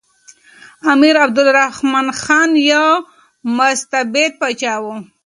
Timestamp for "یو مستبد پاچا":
2.71-4.75